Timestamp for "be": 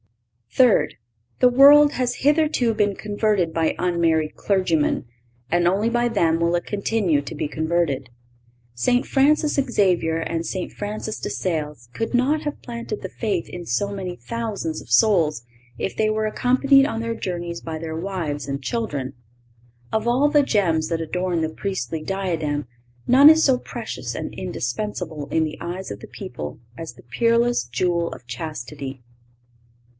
7.35-7.47